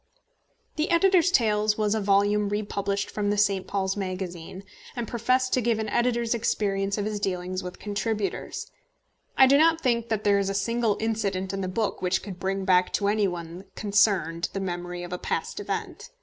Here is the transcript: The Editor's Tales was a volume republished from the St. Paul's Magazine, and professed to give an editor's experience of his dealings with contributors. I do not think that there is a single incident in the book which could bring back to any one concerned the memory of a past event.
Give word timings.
The 0.77 0.89
Editor's 0.89 1.29
Tales 1.29 1.77
was 1.77 1.93
a 1.93 2.01
volume 2.01 2.49
republished 2.49 3.11
from 3.11 3.29
the 3.29 3.37
St. 3.37 3.67
Paul's 3.67 3.95
Magazine, 3.95 4.63
and 4.95 5.07
professed 5.07 5.53
to 5.53 5.61
give 5.61 5.77
an 5.77 5.89
editor's 5.89 6.33
experience 6.33 6.97
of 6.97 7.05
his 7.05 7.19
dealings 7.19 7.61
with 7.61 7.77
contributors. 7.77 8.71
I 9.37 9.45
do 9.45 9.59
not 9.59 9.79
think 9.79 10.09
that 10.09 10.23
there 10.23 10.39
is 10.39 10.49
a 10.49 10.55
single 10.55 10.97
incident 10.99 11.53
in 11.53 11.61
the 11.61 11.67
book 11.67 12.01
which 12.01 12.23
could 12.23 12.39
bring 12.39 12.65
back 12.65 12.91
to 12.93 13.09
any 13.09 13.27
one 13.27 13.65
concerned 13.75 14.49
the 14.53 14.59
memory 14.59 15.03
of 15.03 15.13
a 15.13 15.19
past 15.19 15.59
event. 15.59 16.09